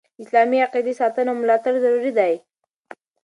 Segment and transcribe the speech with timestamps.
[0.17, 2.33] د اسلامي عقیدي ساتنه او ملاتړ ضروري دي.